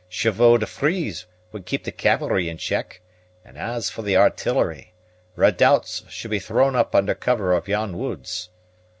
Chevaux 0.09 0.57
de 0.57 0.65
frise 0.65 1.27
would 1.51 1.67
keep 1.67 1.83
the 1.83 1.91
cavalry 1.91 2.49
in 2.49 2.57
check; 2.57 3.01
and 3.45 3.55
as 3.55 3.91
for 3.91 4.01
the 4.01 4.17
artillery, 4.17 4.95
redoubts 5.35 6.03
should 6.09 6.31
be 6.31 6.39
thrown 6.39 6.75
up 6.75 6.95
under 6.95 7.13
cover 7.13 7.53
of 7.53 7.67
yon 7.67 7.95
woods. 7.95 8.49